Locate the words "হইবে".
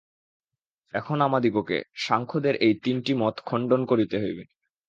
4.21-4.43